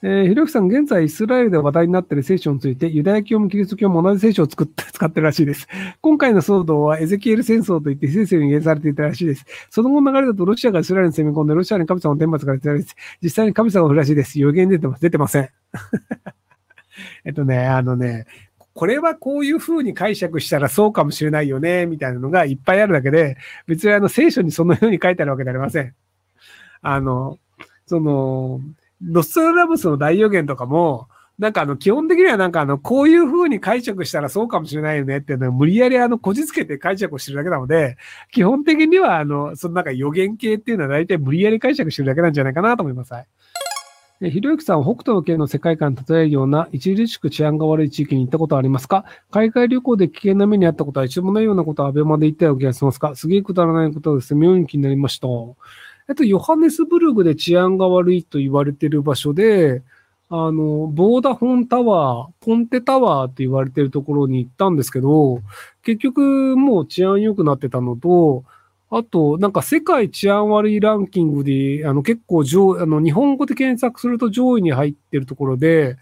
[0.00, 5.66] えー、ひろゆきさん、現在イスラエルで話題になっている聖書について、ユダヤ教もキリスト教も同じ聖書を作って使ってるらしいです。
[6.00, 9.44] 今回の騒動はエゼキエル戦争といって聖書に言えされていたらしいです。
[9.70, 12.96] その後の流れだとロシアがイスラエルに攻め込んで、ロシアに神様の天罰が出てらしいです。
[13.22, 14.38] 実際に神様が降るらしいです。
[14.38, 15.02] 予言出てます。
[15.02, 15.48] 出てません。
[17.24, 18.26] えっとね、あのね、
[18.74, 23.36] これはこういう風に解釈したらそうかもしれないよね、みたいなのがいっぱいあるだけで、
[23.66, 25.92] 別にあの聖書にそのように書いてあるわけではありません。
[26.82, 27.38] あの、
[27.86, 28.60] その、
[29.02, 31.08] ロストラダムスの大予言とかも、
[31.38, 37.96] なんかあの、基本的にはなんかあの、こういう風に解釈したらそうかもしれないよねっていうのを無理やりあの、こじつけて解釈をしてるだけなので、
[38.32, 43.14] 基本的にはあの、そのなんか予言系っていうのは大体無理やり解釈してるだけなんじゃないかなと思います。
[43.14, 43.26] はい。
[44.20, 49.04] ひろゆきさんは北斗の県の世界観に例えるような著しく治安が悪い地域に行ったことはありますか？
[49.30, 53.14] 海外旅行で危険な目にあったことは一度もないようなことはアベマで言ったような気がしますか？
[53.14, 54.34] すげえくだらないことです。
[54.34, 55.28] 妙に気になりました。
[56.08, 59.82] えっと、ヨハネスブルグで治安が悪いと言われてる場所で、
[60.30, 65.40] あの、ボーダフォンタワー、ポンテタワーって言われてるところに行ったんですけど、
[65.82, 68.44] 結局もう治安良くなってたのと、
[68.90, 75.96] あと、なんか世界治安悪いランキングで、あの結構上、あの日本語で検索すると上位に入ってるところで、えっ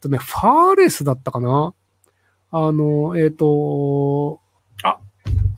[0.00, 1.74] とね、ファーレスだったかな？
[2.52, 4.40] あの、えっ、ー、と、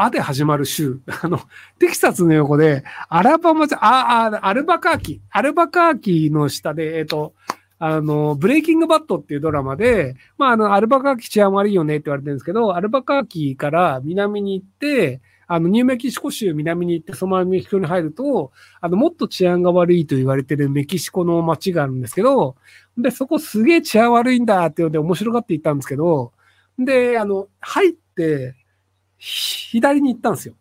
[0.00, 1.00] アで始まる州。
[1.22, 1.40] あの、
[1.80, 5.20] テキサスの横で、アラバマじゃ、あ、あ、アルバカーキ。
[5.30, 7.34] アルバカーキの下で、えっ、と、
[7.80, 22.54] あの、ブレイキングバットっていうドラマで、まあ、あの、アルバカーキ治安悪いよねって言われてるんですけど、アルバカーキから南に行って、あの、ニューメキシコ州南に行って、そのままメキシコに入ると、あの、もっと治安が悪いと言われてるメキシコの街があるんですけど、
[22.96, 26.32] で、そこすげえ治安悪いんだっていうので面白がって行ったんですけど、
[26.78, 28.54] で、あの、入って、
[29.18, 30.54] 左に行ったんですよ。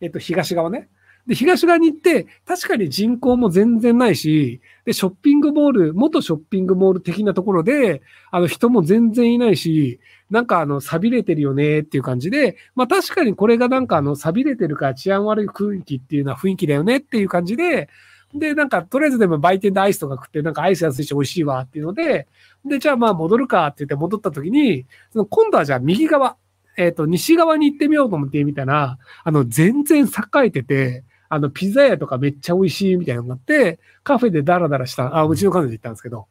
[0.00, 0.88] えっと、東側ね。
[1.26, 17.88] で、東側に行って、確かに人口も全然ないし、で、ショッピングモール、元ショッピングモール的なところで、あの、人も全然いないし、なんかあの、錆びれてるよねっていう感じで、まあ確かにこれがなんかあの、錆びれてるから治安悪い雰囲気っていうのは雰囲気だよねっていう感じで、
[18.34, 22.28] で、なんか、とりあえずでも売店でアイスとか食って、なんかアイス安いし美味しいわっていうので、
[22.64, 26.36] で、じゃあまあ戻るかって言って戻った時に、その今度はじゃあ右側、
[26.76, 36.26] えっ、ー、と、西側に行ってみようと思ってみたら、あの、全然栄えてて、あの、ピザ屋とかめっちゃ美味しいみたいなのがあって、カフェでダラダラした、あ、うちの彼女で行ったんですけど、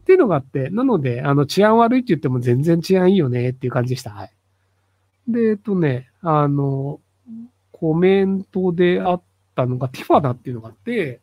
[0.00, 4.10] っていうのがあって、なので、あの、治安悪いって言っても全然治安いいよねっていう感じでした。
[4.10, 4.32] はい。
[5.28, 7.00] で、えっとね、あの、
[7.70, 9.22] コメントであっ
[9.54, 11.20] たのがティファナっていうのがあって、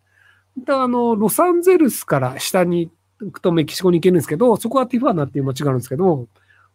[0.57, 6.27] で、あの、ロサンゼルスから下に行くとメキシコに行けるんですけど、そこはティファナっていう街があるんですけど、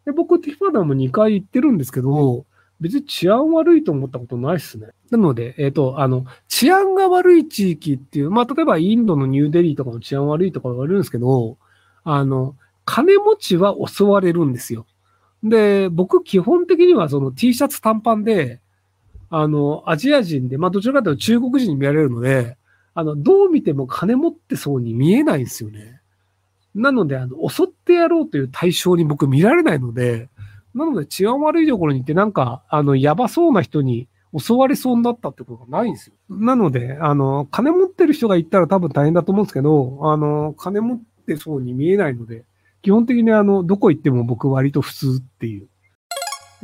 [0.04, 2.44] で僕、ティファナも2回行ってるんですけど、
[2.80, 4.88] 別に治安悪いと思ったことないっすね。
[5.10, 11.58] なので、えっ、ー、と、あの、治安が悪い地域っていう、まあ、例えばインドのニューデリーとかの治安悪いとか言われるんですけど、
[12.02, 14.86] あの、金持ちは襲われるんですよ。
[15.44, 18.60] で、僕、基本的にはその T シャツ短パンで、
[19.30, 22.58] あの、アジア人で、まあ、どちらかというと中国人に見られるので、
[22.94, 26.01] あの、どう見ても金持ってそうに見えないんですよね。
[26.74, 30.28] なので、あの、襲ってやろうという対象に僕見られないので、
[30.74, 36.14] なので治安悪いところに行ってなんか、あの、やばそうな人に襲われそうになったってことがないんですよ。
[36.30, 42.44] なので、あの、金持ってる人が行ったら多分大変だと思うんですけど、あの、金持ってそうに見えないので、
[42.80, 45.68] 基本的にあの、どこ行っても僕割と普通っていう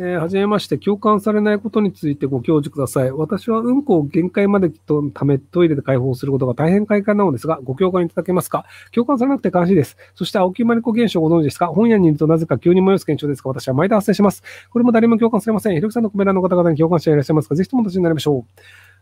[0.00, 3.10] えー、はじめまして、共感されないことについてご教示ください。
[3.10, 8.64] 私はうんこを限界までとためトイレで解放することが大変快感なのですが、ご共感いただけますか？
[8.92, 9.96] 共感されなくて悲しいです。
[10.14, 11.66] そして、青木まりこ現象ご存知ですか？
[11.66, 14.44] 本屋にいるとなぜか急に迷す現象ですが、私は毎度発生します。
[14.70, 15.74] これも誰も共感されません。
[15.74, 18.46] ひろきさんのコメ欄の方々に共感者いらっしゃいますかぜひとも私になりましょ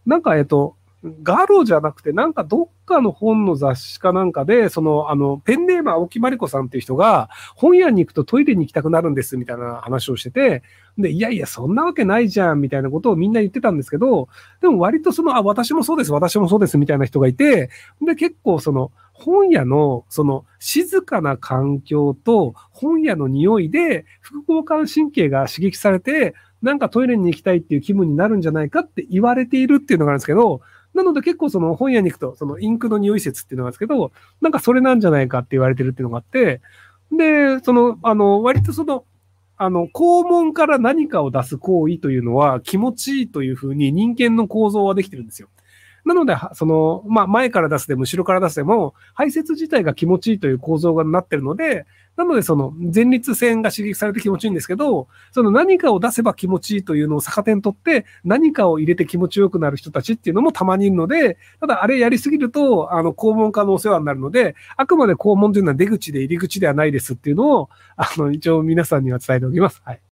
[0.06, 0.08] う。
[0.08, 0.76] なんか、えっ、と、
[1.22, 10.62] ガロじゃなくて、なんかどっかの本の雑誌かなんかで、その、あの、ペンネーム青木まりこさんっていう人が、本屋に行くとトイレに行きたくなるんです、みたいな話をしてて、
[10.98, 14.28] で、いやいや、そんなわけないじゃん、みたいなことをみんな言ってたんですけど、
[14.60, 17.70] でも割とその、あ、私もそうです、私もそうです、みたいな人がいて、
[18.02, 30.60] で、結構その、本屋の、その、静かな環境と、本屋の匂いで、副交感神経が刺激されて、なんかトイレに行きたいっていう気分になるんじゃないかって言われているっていうのがあるんですけど、
[30.96, 36.60] なので結構その本屋に行くと、そのインクの匂い説っていうのがあるんですけど、なんかそれなんじゃないかって言われてるっていうのがあって、
[37.12, 39.04] で、その、あの、割とその、
[39.58, 45.48] あの、肛門から何かを出す行為というのは気持ちいいというふうに人間の構造はできてるんですよ。
[46.06, 51.84] なので、その、まあ、前から出すでも後ろから出すでも、排泄自体が気持ちいいという構造がなってるので、
[52.16, 69.82] なので、その前立腺が刺激されて気持ちいいんですけど、その何かを出せば気持ちいいというのを逆手にとって、何かを入れて気持ちよくなる人たちっていうのもたまにいるので、ただあれやりすぎると、あの、肛門科のお世話になるので、あくまで肛門というのは出口で入り口ではないですっていうのを、あの、一応皆さんには伝えておきます。
[69.84, 70.05] はい。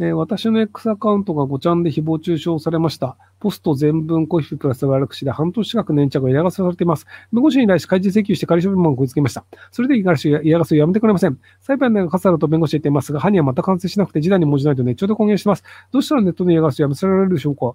[0.00, 3.16] えー、私の X アカウントが5ちゃんで誹謗中傷されました。
[3.38, 7.06] ポスト全文コヒプラス悪口で半年近く粘着が嫌がらせされています。
[7.32, 9.44] 弁護士に対し開示請求して仮処分も食いつけました。
[9.70, 11.38] それで嫌がらせをやめてくれません。
[11.60, 15.62] 裁判でがカサルと弁護士言っていますが、犯人はまた完成しなくて示談に文字ないとネットで公言してます。
[15.92, 17.74] どうしたらネットの嫌がらせをやめさせられるでしょうか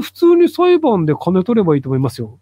[0.00, 2.40] 普通に裁判で金取ればいいと思いますよ。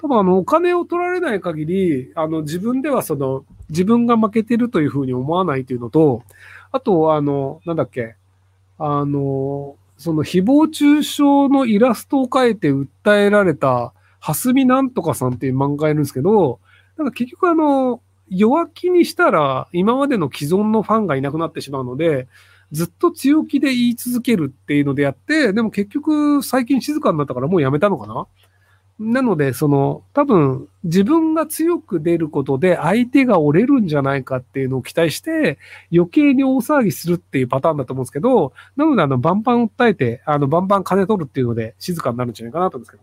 [0.00, 6.22] ただ、あの、お金を取られない限り、あの、自分ではその、自分が負けてるというふうに思わないというのと、
[6.72, 8.16] あと、あの、なんだっけ、
[8.82, 16.58] あの、その誹謗中傷のイラストを描いて訴えられた、蓮見なんとかさんっていう漫画がいるんですけど、
[16.96, 18.00] なんか結局あの、
[18.30, 22.26] 弱気にしたら今までの既存のファンがいなくなってしまうので、
[22.72, 28.26] ずっと強気で言い続けるっていうのでやって、でも結局最近静かになったからもうやめたのかな？
[29.02, 35.58] なので、その、多分、自分が強く出ることで相手が折れるんじゃないかっていうのを期待して、
[35.90, 43.02] 余計に大騒ぎするっていうパターンだと思うんですけど、なので、あの、バンバン訴えて、あの、バンバン金取るっていうので静かになるんじゃないかなと思うんですけど。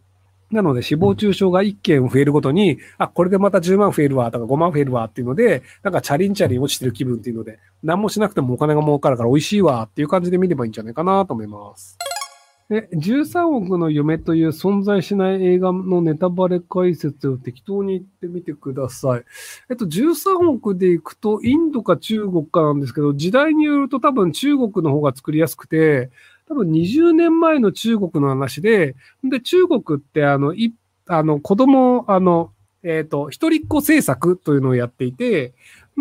[0.52, 11.98] なので、死亡中傷が1件増えるごとに、あ、これでまた10万増えるわ、とか5万増えるわっていうので、なんかチャリンチャリン落ちてる気分っていうので、何もしなくてもお金が儲かるから美味しいわっていう感じで見ればいいんじゃないかなと思います。
[12.70, 19.24] え、13億の夢という存在しない映画のネタバレ解説を適当に言ってみてください。
[19.70, 26.12] えっと、13億でいくと、インドか中国かなんですけど、時代によると多分中国の方が作りやすくて、
[26.50, 30.74] 多分20年前の中国の話で、で、中国ってあの、い、
[31.08, 32.52] あの、子供、あの、
[32.84, 35.54] えっ、ー、と、一人っ子政策というのをやっていて、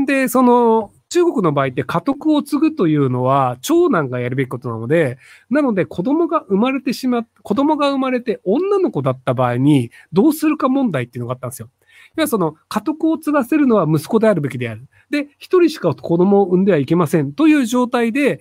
[0.07, 5.19] で、その、中国の場合って家督を継ぐというのは長男がやるべきことなので、
[5.51, 11.71] なので子供が生まれてしまっ、子供が生まれて女の子だった場合にどうするか問題っていうのがあったんですよ。
[12.17, 14.89] 要はその家督を継がせるのは息子であるべきである。
[15.11, 18.41] で、一人しか子供を産んではいけませんという状態で、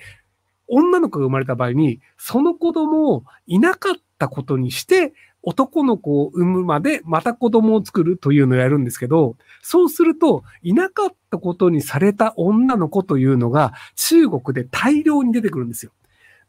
[0.67, 5.13] 女の子が生まれた場合に、その子供をいなかったことにして、
[5.45, 15.91] 男の子を産むまでまた子供を作るというのをやるんですけど、そうすると、いなかったことにされた女の子というのが中国で大量に出てくるんですよ。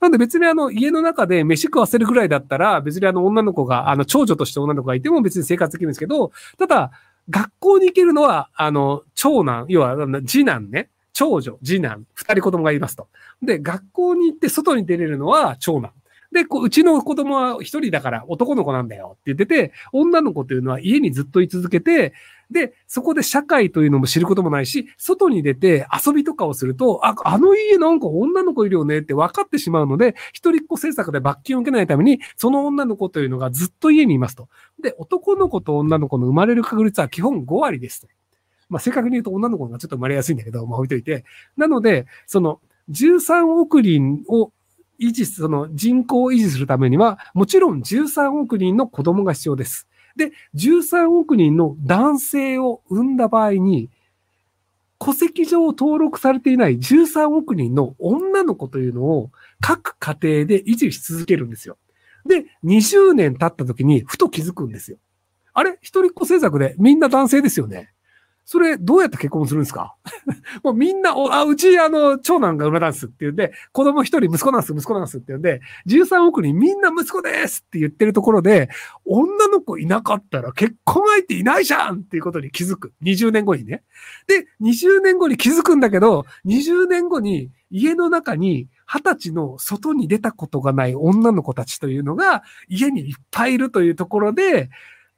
[0.01, 6.91] なんで別にあの家の中で飯食わせるぐらいだったら別にあの女の子が、あの長女として女の子がいても別に生活できるんですけど、ただ
[7.29, 9.97] 学校に行けるのはあの長男、要は
[10.27, 10.91] 次男ね。
[11.13, 13.09] 長女、次男、二人子供がいますと。
[13.41, 15.93] で、学校に行って外に出れるのは長男。
[16.33, 22.13] で、こううちの子供は一人だから男の子なんだよって言ってて、女の子というのは家にずっと居続けて、
[22.51, 34.49] で、そこで社会というのも知ることもないし、外に出て遊びとかをすると、あ、あの家なんか女の子いるよねって分かってしまうので、一人っ子政策で罰金を受けないために、その女の子というのがずっと家にいますと。
[34.81, 38.07] で、男の子と女の子の生まれる確率は基本5割です。
[38.69, 41.25] まあ、正確に言うと女の子がちょっと生まれやすいんだけど、まあ置いといて。
[41.57, 44.53] なので、その13億人を
[45.01, 49.87] 維持、その人口を維持するためには、もちろん13億人の子供が必要です。
[50.17, 53.91] で、13億人の男性を産んだ場合に、
[54.99, 61.77] 戸籍上登録されていない13億人の女の子というのを各家庭で維持し続けるんですよ。
[62.27, 64.97] で、20年経った時にふと気づくんですよ。
[65.53, 65.79] あれ？
[65.83, 67.91] 一人っ子政策でみんな男性ですよね。
[68.49, 69.97] それ、どうやって結婚するんですか？
[70.63, 78.71] もうみんな、あ、うち、あの、長男が生まれたんですって言うんで、子供一人息子なんです、息子なんですって言うんで、13億人みんな息子ですって言ってるところで、
[79.05, 82.93] 女の子いなかったら結婚相手いないじゃんっていうことに気づく。
[83.03, 83.83] 20年後にね。
[84.29, 94.71] で、20年後に気づくんだけど、20年後に家の中に二十歳の外に出たことがない女の子たちというのが家にいっぱいいるというところで、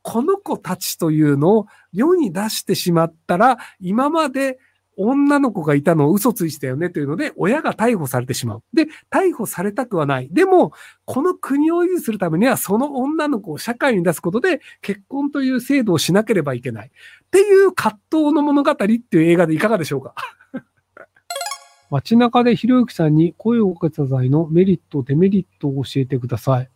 [0.09, 4.59] この子たちというのを世に出してしまったら、今まで
[4.97, 8.63] 女の子がいたのを嘘ついてたよねというので、親が逮捕されてしまう。
[8.73, 10.31] で、逮捕されたくはない。
[10.33, 10.73] でも、
[11.05, 16.87] この国を維持するためには、その女の子を社会に出すことで、結婚という制度をしなければいけない。
[16.87, 16.91] っ
[17.31, 20.15] ていう葛藤の物語っていう映画でいかがでしょうか？
[21.91, 26.71] 街中でひろゆきさんに声をかけた際のメリット、デメリットを教えてください。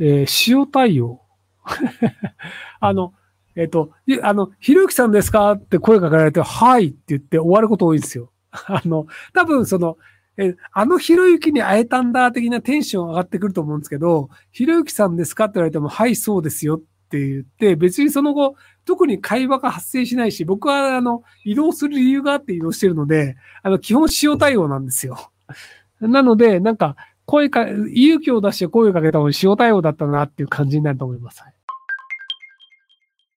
[0.00, 1.20] えー、塩対応。
[2.80, 3.12] あの、
[3.56, 3.90] えっ、と、
[4.22, 5.52] あの、ひろゆきさんですか？
[5.52, 8.30] って声かけられて、はいって言って終わること多いんですよ。
[8.50, 9.98] あの、多分その、
[10.36, 25.32] え、あのひろゆきに会えたんだ的なテンション上がってくると思うんですけど、ひろゆきさんですかって言われても、はい、そうですよって言って、別にその後、特に会話が発生しないし、僕はあの、移動する理由があって移動してるので、あの、基本塩対応なんですよ。
[26.00, 26.94] なので、なんか、
[27.26, 31.42] 声か、勇気を出して声をかけた方が塩対応だったなっていう感じになると思います。